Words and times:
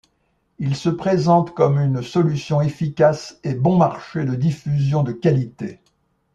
Il 0.57 0.75
se 0.75 0.89
présente 0.89 1.53
comme 1.53 1.77
une 1.79 2.01
solution 2.01 2.59
efficace 2.59 3.39
et 3.43 3.53
bon 3.53 3.77
marché 3.77 4.25
de 4.25 4.33
diffusion 4.33 5.03
de 5.03 5.11
qualité. 5.11 5.79